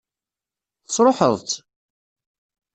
Tesṛuḥeḍ-tt? 0.85 1.53